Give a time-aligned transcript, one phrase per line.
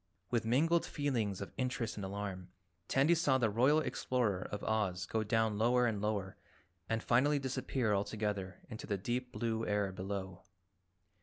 [0.31, 2.49] With mingled feelings of interest and alarm,
[2.87, 6.37] Tandy saw the Royal Explorer of Oz go down lower and lower
[6.89, 10.41] and finally disappear altogether into the deep blue air below.